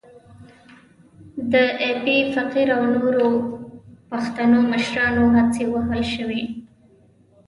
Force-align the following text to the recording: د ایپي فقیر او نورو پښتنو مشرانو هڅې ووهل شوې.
د 1.51 1.53
ایپي 1.83 2.17
فقیر 2.33 2.67
او 2.77 2.83
نورو 2.95 3.29
پښتنو 4.11 4.59
مشرانو 4.73 5.23
هڅې 5.35 5.63
ووهل 5.69 6.03
شوې. 6.13 6.43